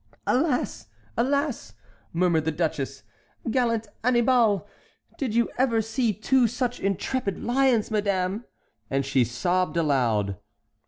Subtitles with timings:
[0.25, 0.87] "Alas!
[1.15, 1.75] alas!"
[2.11, 3.03] murmured the duchess,
[3.51, 4.67] "gallant Annibal.
[5.19, 8.45] Did you ever see two such intrepid lions, madame?"
[8.89, 10.37] And she sobbed aloud.